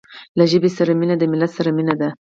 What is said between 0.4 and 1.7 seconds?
ژبې سره مینه د ملت سره